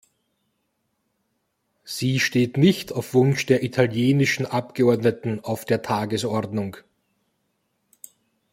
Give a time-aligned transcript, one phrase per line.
[1.83, 6.77] Sie steht nicht auf Wunsch der italienischen Abgeordneten auf der Tagesordnung.